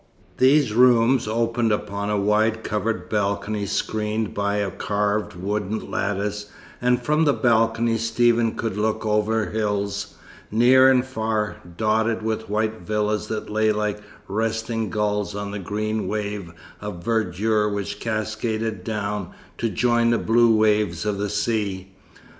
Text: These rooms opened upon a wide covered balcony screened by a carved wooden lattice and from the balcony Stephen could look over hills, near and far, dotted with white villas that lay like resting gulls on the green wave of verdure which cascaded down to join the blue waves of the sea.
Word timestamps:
These 0.39 0.73
rooms 0.73 1.27
opened 1.27 1.71
upon 1.71 2.09
a 2.09 2.17
wide 2.17 2.63
covered 2.63 3.07
balcony 3.07 3.67
screened 3.67 4.33
by 4.33 4.55
a 4.55 4.71
carved 4.71 5.35
wooden 5.35 5.91
lattice 5.91 6.47
and 6.81 6.99
from 6.99 7.23
the 7.25 7.33
balcony 7.33 7.99
Stephen 7.99 8.53
could 8.55 8.77
look 8.77 9.05
over 9.05 9.51
hills, 9.51 10.15
near 10.49 10.89
and 10.89 11.05
far, 11.05 11.57
dotted 11.77 12.23
with 12.23 12.49
white 12.49 12.81
villas 12.81 13.27
that 13.27 13.47
lay 13.51 13.71
like 13.71 13.99
resting 14.27 14.89
gulls 14.89 15.35
on 15.35 15.51
the 15.51 15.59
green 15.59 16.07
wave 16.07 16.51
of 16.81 17.03
verdure 17.03 17.69
which 17.71 17.99
cascaded 17.99 18.83
down 18.83 19.29
to 19.59 19.69
join 19.69 20.09
the 20.09 20.17
blue 20.17 20.55
waves 20.55 21.05
of 21.05 21.19
the 21.19 21.29
sea. 21.29 21.91